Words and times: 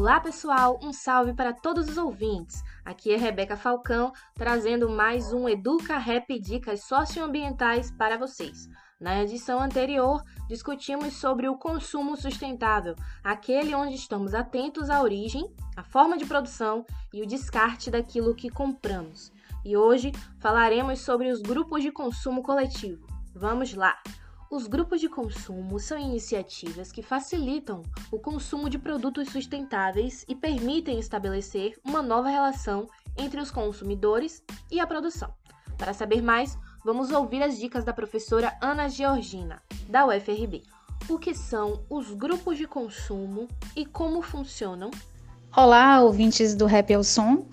Olá, 0.00 0.18
pessoal! 0.18 0.80
Um 0.82 0.94
salve 0.94 1.34
para 1.34 1.52
todos 1.52 1.86
os 1.86 1.98
ouvintes. 1.98 2.64
Aqui 2.82 3.12
é 3.12 3.18
Rebeca 3.18 3.54
Falcão 3.54 4.14
trazendo 4.34 4.88
mais 4.88 5.30
um 5.30 5.46
Educa 5.46 5.98
Rap 5.98 6.40
Dicas 6.40 6.84
Socioambientais 6.84 7.90
para 7.90 8.16
vocês. 8.16 8.66
Na 8.98 9.22
edição 9.22 9.60
anterior, 9.60 10.24
discutimos 10.48 11.12
sobre 11.12 11.50
o 11.50 11.58
consumo 11.58 12.16
sustentável, 12.16 12.96
aquele 13.22 13.74
onde 13.74 13.94
estamos 13.94 14.32
atentos 14.32 14.88
à 14.88 15.02
origem, 15.02 15.54
à 15.76 15.82
forma 15.82 16.16
de 16.16 16.24
produção 16.24 16.86
e 17.12 17.20
o 17.20 17.26
descarte 17.26 17.90
daquilo 17.90 18.34
que 18.34 18.48
compramos. 18.48 19.30
E 19.62 19.76
hoje 19.76 20.12
falaremos 20.38 21.00
sobre 21.00 21.30
os 21.30 21.42
grupos 21.42 21.82
de 21.82 21.92
consumo 21.92 22.42
coletivo. 22.42 23.06
Vamos 23.34 23.74
lá! 23.74 23.98
Os 24.50 24.66
grupos 24.66 25.00
de 25.00 25.08
consumo 25.08 25.78
são 25.78 25.96
iniciativas 25.96 26.90
que 26.90 27.02
facilitam 27.02 27.82
o 28.10 28.18
consumo 28.18 28.68
de 28.68 28.80
produtos 28.80 29.28
sustentáveis 29.28 30.24
e 30.28 30.34
permitem 30.34 30.98
estabelecer 30.98 31.78
uma 31.84 32.02
nova 32.02 32.28
relação 32.28 32.88
entre 33.16 33.40
os 33.40 33.52
consumidores 33.52 34.42
e 34.68 34.80
a 34.80 34.86
produção. 34.88 35.32
Para 35.78 35.94
saber 35.94 36.20
mais, 36.20 36.58
vamos 36.84 37.12
ouvir 37.12 37.44
as 37.44 37.58
dicas 37.58 37.84
da 37.84 37.92
professora 37.92 38.58
Ana 38.60 38.88
Georgina, 38.88 39.62
da 39.88 40.04
UFRB. 40.04 40.64
O 41.08 41.16
que 41.16 41.32
são 41.32 41.84
os 41.88 42.12
grupos 42.12 42.58
de 42.58 42.66
consumo 42.66 43.46
e 43.76 43.86
como 43.86 44.20
funcionam? 44.20 44.90
Olá, 45.56 46.02
ouvintes 46.02 46.56
do 46.56 46.66
Rap 46.66 46.92
ao 46.92 47.04
Som. 47.04 47.46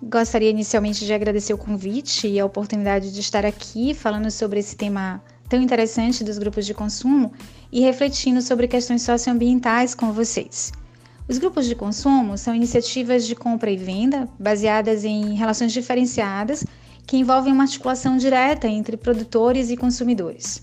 Gostaria 0.00 0.50
inicialmente 0.50 1.04
de 1.04 1.12
agradecer 1.12 1.52
o 1.52 1.58
convite 1.58 2.28
e 2.28 2.38
a 2.38 2.46
oportunidade 2.46 3.12
de 3.12 3.18
estar 3.18 3.44
aqui 3.44 3.92
falando 3.92 4.30
sobre 4.30 4.60
esse 4.60 4.76
tema 4.76 5.20
tão 5.48 5.60
interessante 5.60 6.24
dos 6.24 6.38
grupos 6.38 6.66
de 6.66 6.74
consumo 6.74 7.32
e 7.70 7.80
refletindo 7.80 8.40
sobre 8.40 8.68
questões 8.68 9.02
socioambientais 9.02 9.94
com 9.94 10.12
vocês. 10.12 10.72
Os 11.26 11.38
grupos 11.38 11.66
de 11.66 11.74
consumo 11.74 12.36
são 12.36 12.54
iniciativas 12.54 13.26
de 13.26 13.34
compra 13.34 13.70
e 13.70 13.76
venda 13.76 14.28
baseadas 14.38 15.04
em 15.04 15.34
relações 15.34 15.72
diferenciadas 15.72 16.64
que 17.06 17.16
envolvem 17.16 17.52
uma 17.52 17.64
articulação 17.64 18.16
direta 18.16 18.68
entre 18.68 18.96
produtores 18.96 19.70
e 19.70 19.76
consumidores. 19.76 20.62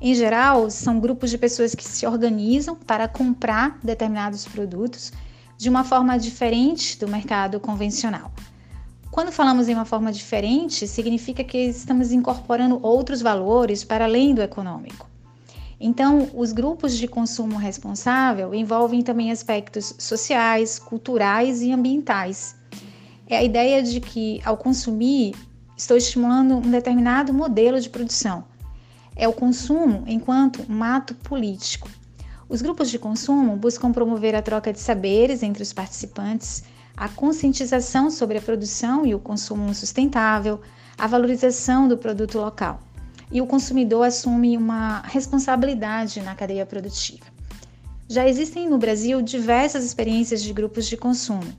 Em 0.00 0.14
geral, 0.14 0.68
são 0.70 1.00
grupos 1.00 1.30
de 1.30 1.38
pessoas 1.38 1.74
que 1.74 1.84
se 1.84 2.06
organizam 2.06 2.76
para 2.76 3.08
comprar 3.08 3.78
determinados 3.82 4.46
produtos 4.46 5.10
de 5.56 5.70
uma 5.70 5.84
forma 5.84 6.18
diferente 6.18 6.98
do 6.98 7.08
mercado 7.08 7.58
convencional. 7.58 8.30
Quando 9.14 9.30
falamos 9.30 9.68
em 9.68 9.74
uma 9.74 9.84
forma 9.84 10.10
diferente, 10.10 10.88
significa 10.88 11.44
que 11.44 11.56
estamos 11.56 12.10
incorporando 12.10 12.80
outros 12.82 13.22
valores 13.22 13.84
para 13.84 14.06
além 14.06 14.34
do 14.34 14.42
econômico. 14.42 15.08
Então, 15.78 16.28
os 16.34 16.50
grupos 16.50 16.96
de 16.96 17.06
consumo 17.06 17.56
responsável 17.56 18.52
envolvem 18.52 19.02
também 19.02 19.30
aspectos 19.30 19.94
sociais, 19.98 20.80
culturais 20.80 21.62
e 21.62 21.70
ambientais. 21.70 22.56
É 23.28 23.36
a 23.36 23.44
ideia 23.44 23.84
de 23.84 24.00
que, 24.00 24.42
ao 24.44 24.56
consumir, 24.56 25.36
estou 25.76 25.96
estimulando 25.96 26.56
um 26.56 26.68
determinado 26.68 27.32
modelo 27.32 27.80
de 27.80 27.90
produção. 27.90 28.42
É 29.14 29.28
o 29.28 29.32
consumo 29.32 30.02
enquanto 30.08 30.66
um 30.68 30.82
ato 30.82 31.14
político. 31.14 31.88
Os 32.48 32.60
grupos 32.60 32.90
de 32.90 32.98
consumo 32.98 33.54
buscam 33.54 33.92
promover 33.92 34.34
a 34.34 34.42
troca 34.42 34.72
de 34.72 34.80
saberes 34.80 35.44
entre 35.44 35.62
os 35.62 35.72
participantes 35.72 36.64
a 36.96 37.08
conscientização 37.08 38.10
sobre 38.10 38.38
a 38.38 38.42
produção 38.42 39.04
e 39.04 39.14
o 39.14 39.18
consumo 39.18 39.74
sustentável, 39.74 40.60
a 40.96 41.06
valorização 41.06 41.88
do 41.88 41.98
produto 41.98 42.38
local. 42.38 42.80
E 43.32 43.40
o 43.40 43.46
consumidor 43.46 44.06
assume 44.06 44.56
uma 44.56 45.00
responsabilidade 45.00 46.20
na 46.20 46.34
cadeia 46.34 46.64
produtiva. 46.64 47.24
Já 48.08 48.28
existem 48.28 48.68
no 48.68 48.78
Brasil 48.78 49.22
diversas 49.22 49.84
experiências 49.84 50.42
de 50.42 50.52
grupos 50.52 50.86
de 50.86 50.96
consumo. 50.96 51.52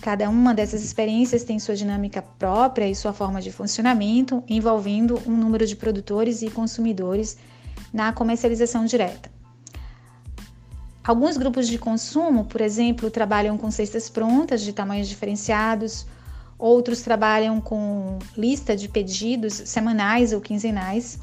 Cada 0.00 0.30
uma 0.30 0.54
dessas 0.54 0.84
experiências 0.84 1.42
tem 1.42 1.58
sua 1.58 1.74
dinâmica 1.74 2.22
própria 2.22 2.88
e 2.88 2.94
sua 2.94 3.12
forma 3.12 3.42
de 3.42 3.50
funcionamento, 3.50 4.42
envolvendo 4.48 5.20
um 5.26 5.36
número 5.36 5.66
de 5.66 5.74
produtores 5.74 6.42
e 6.42 6.50
consumidores 6.50 7.36
na 7.92 8.12
comercialização 8.12 8.84
direta. 8.84 9.35
Alguns 11.06 11.36
grupos 11.36 11.68
de 11.68 11.78
consumo, 11.78 12.46
por 12.46 12.60
exemplo, 12.60 13.08
trabalham 13.12 13.56
com 13.56 13.70
cestas 13.70 14.10
prontas 14.10 14.60
de 14.60 14.72
tamanhos 14.72 15.06
diferenciados, 15.06 16.04
outros 16.58 17.00
trabalham 17.00 17.60
com 17.60 18.18
lista 18.36 18.76
de 18.76 18.88
pedidos 18.88 19.54
semanais 19.54 20.32
ou 20.32 20.40
quinzenais. 20.40 21.20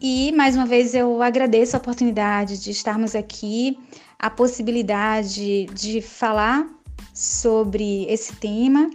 e 0.07 0.31
mais 0.33 0.55
uma 0.55 0.67
vez 0.67 0.93
eu 0.93 1.23
agradeço 1.23 1.75
a 1.75 1.79
oportunidade 1.79 2.61
de 2.61 2.69
estarmos 2.69 3.15
aqui, 3.15 3.79
a 4.19 4.29
possibilidade 4.29 5.65
de 5.65 5.99
falar 5.99 6.69
sobre 7.11 8.05
esse 8.05 8.35
tema 8.35 8.87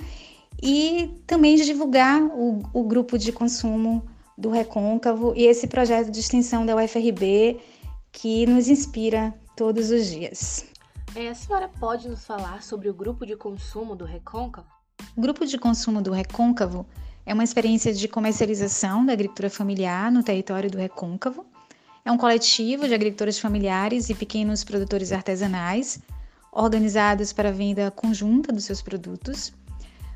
e 0.63 1.21
também 1.27 1.57
de 1.57 1.65
divulgar 1.65 2.23
o, 2.23 2.63
o 2.73 2.85
grupo 2.85 3.19
de 3.19 3.33
consumo 3.33 4.09
do 4.39 4.51
Recôncavo 4.51 5.33
e 5.35 5.47
esse 5.47 5.67
projeto 5.67 6.13
de 6.13 6.21
extensão 6.21 6.65
da 6.65 6.77
UFRB 6.77 7.59
que 8.13 8.47
nos 8.47 8.69
inspira 8.69 9.35
todos 9.57 9.91
os 9.91 10.07
dias. 10.07 10.65
É, 11.17 11.29
a 11.29 11.35
senhora 11.35 11.69
pode 11.81 12.09
nos 12.09 12.25
falar 12.25 12.63
sobre 12.63 12.89
o 12.89 12.95
grupo 12.95 13.27
de 13.27 13.35
consumo 13.35 13.97
do 13.97 14.05
Recôncavo? 14.05 14.69
O 15.17 15.21
grupo 15.21 15.45
de 15.45 15.59
consumo 15.59 16.01
do 16.01 16.13
Recôncavo 16.13 16.87
é 17.25 17.35
uma 17.35 17.45
experiência 17.45 17.93
de 17.93 18.09
comercialização 18.09 19.05
da 19.05 19.13
agricultura 19.13 19.51
familiar 19.51 20.11
no 20.11 20.23
território 20.23 20.71
do 20.71 20.79
Recôncavo. 20.79 21.47
É 22.05 22.11
um 22.11 22.17
coletivo 22.17 22.89
de 22.89 22.95
agricultores 22.95 23.39
familiares 23.39 24.09
e 24.09 24.15
pequenos 24.15 24.65
produtores 24.65 25.13
artesanais, 25.13 26.01
organizados 26.51 27.33
para 27.33 27.51
a 27.51 27.53
venda 27.53 27.91
conjunta 27.91 28.53
dos 28.53 28.65
seus 28.65 28.83
produtos. 28.83 29.53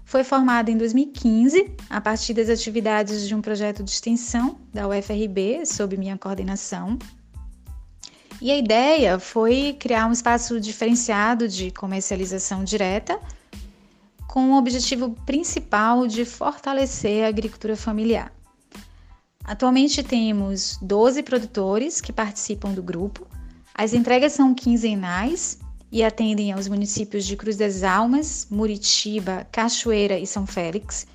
Foi 0.04 0.24
formado 0.24 0.70
em 0.70 0.76
2015 0.76 1.76
a 1.88 2.00
partir 2.00 2.34
das 2.34 2.48
atividades 2.48 3.26
de 3.26 3.34
um 3.34 3.40
projeto 3.40 3.82
de 3.82 3.90
extensão 3.90 4.58
da 4.72 4.86
UFRB, 4.88 5.64
sob 5.64 5.96
minha 5.96 6.18
coordenação. 6.18 6.98
E 8.40 8.50
a 8.50 8.58
ideia 8.58 9.18
foi 9.18 9.76
criar 9.78 10.06
um 10.06 10.12
espaço 10.12 10.60
diferenciado 10.60 11.48
de 11.48 11.70
comercialização 11.70 12.64
direta, 12.64 13.18
com 14.28 14.52
o 14.52 14.58
objetivo 14.58 15.10
principal 15.26 16.06
de 16.06 16.24
fortalecer 16.24 17.24
a 17.24 17.28
agricultura 17.28 17.76
familiar. 17.76 18.32
Atualmente 19.44 20.02
temos 20.02 20.78
12 20.80 21.22
produtores 21.22 22.00
que 22.00 22.12
participam 22.12 22.72
do 22.72 22.82
grupo. 22.82 23.26
As 23.74 23.92
entregas 23.92 24.32
são 24.32 24.54
quinzenais 24.54 25.58
e 25.92 26.02
atendem 26.02 26.50
aos 26.50 26.66
municípios 26.66 27.26
de 27.26 27.36
Cruz 27.36 27.56
das 27.56 27.82
Almas, 27.82 28.46
Muritiba, 28.50 29.46
Cachoeira 29.52 30.18
e 30.18 30.26
São 30.26 30.46
Félix. 30.46 31.06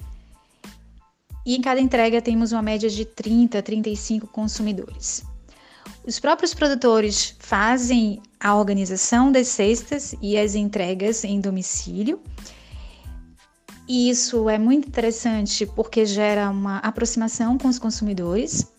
E 1.45 1.55
em 1.55 1.61
cada 1.61 1.81
entrega 1.81 2.21
temos 2.21 2.51
uma 2.51 2.61
média 2.61 2.89
de 2.89 3.03
30 3.03 3.57
a 3.57 3.61
35 3.61 4.27
consumidores. 4.27 5.23
Os 6.05 6.19
próprios 6.19 6.53
produtores 6.53 7.35
fazem 7.39 8.21
a 8.39 8.55
organização 8.55 9.31
das 9.31 9.47
cestas 9.47 10.15
e 10.21 10.37
as 10.37 10.55
entregas 10.55 11.23
em 11.23 11.41
domicílio 11.41 12.21
e 13.89 14.07
isso 14.07 14.47
é 14.47 14.59
muito 14.59 14.87
interessante 14.87 15.65
porque 15.65 16.05
gera 16.05 16.51
uma 16.51 16.77
aproximação 16.77 17.57
com 17.57 17.67
os 17.67 17.79
consumidores, 17.79 18.71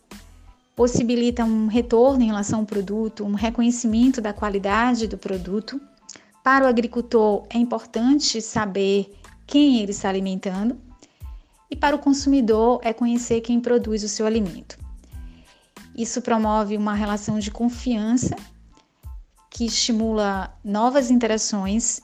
possibilita 0.76 1.44
um 1.44 1.66
retorno 1.66 2.22
em 2.22 2.28
relação 2.28 2.60
ao 2.60 2.64
produto, 2.64 3.24
um 3.24 3.34
reconhecimento 3.34 4.20
da 4.20 4.32
qualidade 4.32 5.08
do 5.08 5.18
produto. 5.18 5.80
Para 6.44 6.64
o 6.64 6.68
agricultor 6.68 7.44
é 7.50 7.58
importante 7.58 8.40
saber 8.40 9.12
quem 9.48 9.80
ele 9.80 9.90
está 9.90 10.08
alimentando, 10.08 10.78
e 11.68 11.74
para 11.74 11.96
o 11.96 11.98
consumidor 11.98 12.78
é 12.84 12.92
conhecer 12.92 13.40
quem 13.40 13.60
produz 13.60 14.04
o 14.04 14.08
seu 14.08 14.26
alimento. 14.26 14.78
Isso 15.92 16.22
promove 16.22 16.76
uma 16.76 16.94
relação 16.94 17.40
de 17.40 17.50
confiança 17.50 18.36
que 19.50 19.66
estimula 19.66 20.56
novas 20.64 21.10
interações 21.10 22.00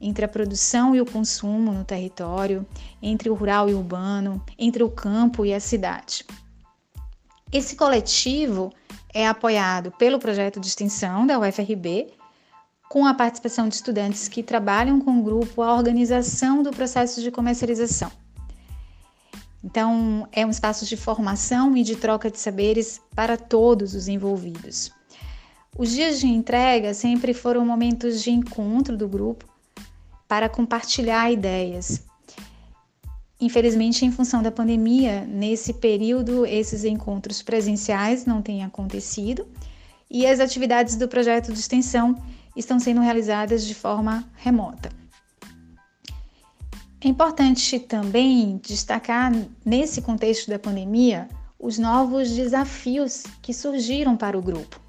entre 0.00 0.24
a 0.24 0.28
produção 0.28 0.94
e 0.94 1.00
o 1.00 1.06
consumo 1.06 1.72
no 1.72 1.84
território, 1.84 2.66
entre 3.02 3.28
o 3.28 3.34
rural 3.34 3.68
e 3.68 3.74
o 3.74 3.78
urbano, 3.78 4.42
entre 4.58 4.82
o 4.82 4.90
campo 4.90 5.44
e 5.44 5.52
a 5.52 5.60
cidade. 5.60 6.24
Esse 7.52 7.76
coletivo 7.76 8.72
é 9.12 9.26
apoiado 9.26 9.90
pelo 9.92 10.18
projeto 10.18 10.60
de 10.60 10.66
extensão 10.66 11.26
da 11.26 11.38
UFRB, 11.38 12.12
com 12.88 13.06
a 13.06 13.14
participação 13.14 13.68
de 13.68 13.74
estudantes 13.74 14.28
que 14.28 14.42
trabalham 14.42 15.00
com 15.00 15.18
o 15.18 15.22
grupo 15.22 15.62
a 15.62 15.74
organização 15.74 16.62
do 16.62 16.70
processo 16.70 17.22
de 17.22 17.30
comercialização. 17.30 18.10
Então, 19.62 20.28
é 20.30 20.46
um 20.46 20.50
espaço 20.50 20.84
de 20.86 20.96
formação 20.96 21.76
e 21.76 21.82
de 21.82 21.96
troca 21.96 22.30
de 22.30 22.38
saberes 22.38 23.00
para 23.14 23.36
todos 23.36 23.94
os 23.94 24.08
envolvidos. 24.08 24.92
Os 25.76 25.90
dias 25.90 26.20
de 26.20 26.26
entrega 26.26 26.94
sempre 26.94 27.34
foram 27.34 27.64
momentos 27.64 28.22
de 28.22 28.30
encontro 28.30 28.96
do 28.96 29.08
grupo, 29.08 29.47
para 30.28 30.48
compartilhar 30.48 31.32
ideias. 31.32 32.02
Infelizmente, 33.40 34.04
em 34.04 34.12
função 34.12 34.42
da 34.42 34.50
pandemia, 34.50 35.24
nesse 35.24 35.72
período, 35.72 36.44
esses 36.44 36.84
encontros 36.84 37.40
presenciais 37.40 38.26
não 38.26 38.42
têm 38.42 38.62
acontecido 38.62 39.46
e 40.10 40.26
as 40.26 40.38
atividades 40.38 40.96
do 40.96 41.08
projeto 41.08 41.52
de 41.52 41.58
extensão 41.58 42.14
estão 42.54 42.78
sendo 42.78 43.00
realizadas 43.00 43.64
de 43.64 43.74
forma 43.74 44.28
remota. 44.36 44.90
É 47.00 47.06
importante 47.06 47.78
também 47.78 48.56
destacar, 48.56 49.32
nesse 49.64 50.02
contexto 50.02 50.50
da 50.50 50.58
pandemia, 50.58 51.28
os 51.56 51.78
novos 51.78 52.30
desafios 52.32 53.22
que 53.40 53.54
surgiram 53.54 54.16
para 54.16 54.36
o 54.36 54.42
grupo. 54.42 54.87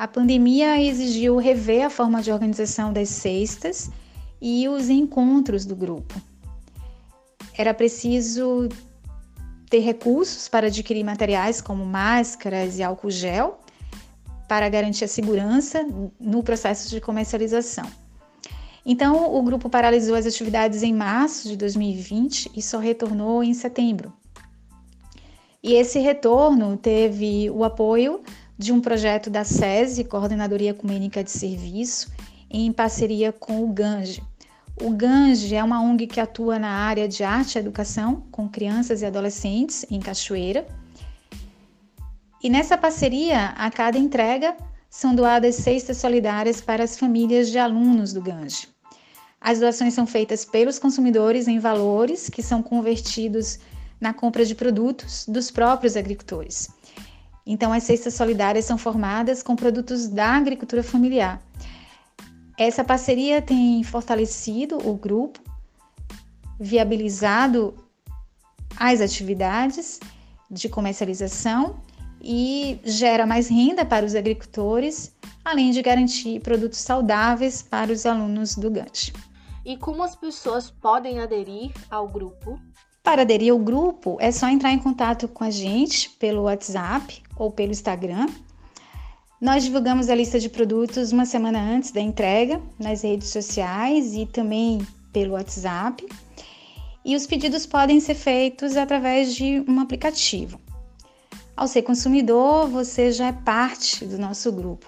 A 0.00 0.08
pandemia 0.08 0.80
exigiu 0.80 1.36
rever 1.36 1.84
a 1.84 1.90
forma 1.90 2.22
de 2.22 2.32
organização 2.32 2.90
das 2.90 3.10
cestas 3.10 3.90
e 4.40 4.66
os 4.66 4.88
encontros 4.88 5.66
do 5.66 5.76
grupo. 5.76 6.14
Era 7.52 7.74
preciso 7.74 8.70
ter 9.68 9.80
recursos 9.80 10.48
para 10.48 10.68
adquirir 10.68 11.04
materiais 11.04 11.60
como 11.60 11.84
máscaras 11.84 12.78
e 12.78 12.82
álcool 12.82 13.10
gel 13.10 13.60
para 14.48 14.70
garantir 14.70 15.04
a 15.04 15.08
segurança 15.08 15.86
no 16.18 16.42
processo 16.42 16.88
de 16.88 16.98
comercialização. 16.98 17.84
Então, 18.86 19.34
o 19.34 19.42
grupo 19.42 19.68
paralisou 19.68 20.14
as 20.14 20.24
atividades 20.24 20.82
em 20.82 20.94
março 20.94 21.46
de 21.46 21.58
2020 21.58 22.52
e 22.56 22.62
só 22.62 22.78
retornou 22.78 23.44
em 23.44 23.52
setembro. 23.52 24.10
E 25.62 25.74
esse 25.74 25.98
retorno 25.98 26.78
teve 26.78 27.50
o 27.50 27.62
apoio 27.64 28.22
de 28.60 28.74
um 28.74 28.80
projeto 28.80 29.30
da 29.30 29.42
SESI, 29.42 30.04
Coordenadoria 30.04 30.72
Ecumênica 30.72 31.24
de 31.24 31.30
Serviço, 31.30 32.12
em 32.50 32.70
parceria 32.70 33.32
com 33.32 33.64
o 33.64 33.72
GANGE. 33.72 34.22
O 34.82 34.90
GANGE 34.90 35.54
é 35.54 35.64
uma 35.64 35.80
ONG 35.80 36.06
que 36.06 36.20
atua 36.20 36.58
na 36.58 36.68
área 36.68 37.08
de 37.08 37.24
arte 37.24 37.56
e 37.56 37.58
educação 37.58 38.22
com 38.30 38.46
crianças 38.46 39.00
e 39.00 39.06
adolescentes 39.06 39.86
em 39.90 39.98
Cachoeira. 39.98 40.66
E 42.42 42.50
nessa 42.50 42.76
parceria, 42.76 43.46
a 43.56 43.70
cada 43.70 43.96
entrega, 43.96 44.54
são 44.90 45.14
doadas 45.14 45.54
cestas 45.54 45.96
solidárias 45.96 46.60
para 46.60 46.84
as 46.84 46.98
famílias 46.98 47.50
de 47.50 47.58
alunos 47.58 48.12
do 48.12 48.20
GANGE. 48.20 48.68
As 49.40 49.58
doações 49.58 49.94
são 49.94 50.06
feitas 50.06 50.44
pelos 50.44 50.78
consumidores 50.78 51.48
em 51.48 51.58
valores 51.58 52.28
que 52.28 52.42
são 52.42 52.62
convertidos 52.62 53.58
na 53.98 54.12
compra 54.12 54.44
de 54.44 54.54
produtos 54.54 55.24
dos 55.26 55.50
próprios 55.50 55.96
agricultores. 55.96 56.68
Então, 57.46 57.72
as 57.72 57.84
cestas 57.84 58.14
solidárias 58.14 58.64
são 58.64 58.76
formadas 58.78 59.42
com 59.42 59.56
produtos 59.56 60.08
da 60.08 60.32
agricultura 60.32 60.82
familiar. 60.82 61.40
Essa 62.58 62.84
parceria 62.84 63.40
tem 63.40 63.82
fortalecido 63.82 64.76
o 64.86 64.94
grupo, 64.94 65.40
viabilizado 66.58 67.74
as 68.76 69.00
atividades 69.00 69.98
de 70.50 70.68
comercialização 70.68 71.80
e 72.22 72.78
gera 72.84 73.26
mais 73.26 73.48
renda 73.48 73.84
para 73.84 74.04
os 74.04 74.14
agricultores, 74.14 75.14
além 75.44 75.70
de 75.70 75.80
garantir 75.80 76.40
produtos 76.40 76.80
saudáveis 76.80 77.62
para 77.62 77.90
os 77.90 78.04
alunos 78.04 78.54
do 78.56 78.70
GANT. 78.70 79.12
E 79.64 79.76
como 79.76 80.02
as 80.02 80.14
pessoas 80.14 80.70
podem 80.70 81.20
aderir 81.20 81.72
ao 81.90 82.08
grupo? 82.08 82.60
Para 83.02 83.22
aderir 83.22 83.52
ao 83.52 83.58
grupo, 83.58 84.18
é 84.20 84.30
só 84.30 84.48
entrar 84.48 84.72
em 84.72 84.78
contato 84.78 85.26
com 85.26 85.42
a 85.42 85.50
gente 85.50 86.10
pelo 86.10 86.42
WhatsApp 86.42 87.22
ou 87.36 87.50
pelo 87.50 87.72
Instagram. 87.72 88.26
Nós 89.40 89.64
divulgamos 89.64 90.10
a 90.10 90.14
lista 90.14 90.38
de 90.38 90.50
produtos 90.50 91.10
uma 91.10 91.24
semana 91.24 91.58
antes 91.58 91.92
da 91.92 92.00
entrega 92.00 92.60
nas 92.78 93.02
redes 93.02 93.28
sociais 93.30 94.14
e 94.14 94.26
também 94.26 94.86
pelo 95.12 95.32
WhatsApp. 95.32 96.06
E 97.02 97.16
os 97.16 97.26
pedidos 97.26 97.64
podem 97.64 97.98
ser 98.00 98.14
feitos 98.14 98.76
através 98.76 99.34
de 99.34 99.64
um 99.66 99.80
aplicativo. 99.80 100.60
Ao 101.56 101.66
ser 101.66 101.82
consumidor, 101.82 102.68
você 102.68 103.10
já 103.10 103.28
é 103.28 103.32
parte 103.32 104.04
do 104.04 104.18
nosso 104.18 104.52
grupo. 104.52 104.86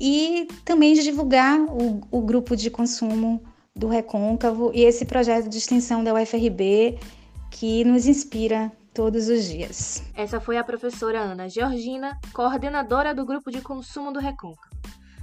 e 0.00 0.46
também 0.64 0.94
de 0.94 1.02
divulgar 1.02 1.60
o, 1.60 2.00
o 2.10 2.22
grupo 2.22 2.56
de 2.56 2.70
consumo 2.70 3.42
do 3.74 3.88
Recôncavo 3.88 4.70
e 4.72 4.84
esse 4.84 5.04
projeto 5.04 5.48
de 5.48 5.58
extensão 5.58 6.04
da 6.04 6.14
UFRB 6.14 6.98
que 7.50 7.84
nos 7.84 8.06
inspira 8.06 8.72
todos 8.98 9.28
os 9.28 9.44
dias. 9.44 10.02
Essa 10.12 10.40
foi 10.40 10.56
a 10.56 10.64
professora 10.64 11.20
Ana 11.20 11.48
Georgina, 11.48 12.18
coordenadora 12.32 13.14
do 13.14 13.24
grupo 13.24 13.48
de 13.48 13.60
consumo 13.60 14.12
do 14.12 14.18
Recôncavo. 14.18 14.74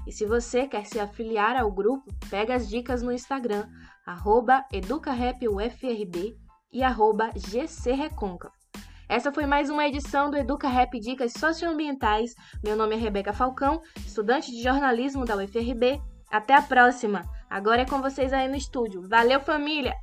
E 0.07 0.13
se 0.13 0.25
você 0.25 0.65
quer 0.65 0.85
se 0.85 0.97
afiliar 0.97 1.57
ao 1.57 1.69
grupo, 1.69 2.05
pega 2.29 2.55
as 2.55 2.69
dicas 2.69 3.01
no 3.01 3.11
Instagram, 3.11 3.67
arroba 4.05 4.63
educarepufrb 4.71 6.37
e 6.71 6.83
arroba 6.83 7.31
gcrecôncavo. 7.35 8.53
Essa 9.09 9.29
foi 9.29 9.45
mais 9.45 9.69
uma 9.69 9.85
edição 9.85 10.31
do 10.31 10.37
Educa 10.37 10.69
Rap 10.69 10.97
Dicas 10.97 11.33
Socioambientais. 11.33 12.33
Meu 12.63 12.77
nome 12.77 12.95
é 12.95 12.97
Rebeca 12.97 13.33
Falcão, 13.33 13.81
estudante 13.97 14.51
de 14.51 14.63
jornalismo 14.63 15.25
da 15.25 15.35
UFRB. 15.35 16.01
Até 16.31 16.53
a 16.53 16.61
próxima! 16.61 17.23
Agora 17.49 17.81
é 17.81 17.85
com 17.85 18.01
vocês 18.01 18.31
aí 18.31 18.47
no 18.47 18.55
estúdio. 18.55 19.05
Valeu, 19.09 19.41
família! 19.41 19.93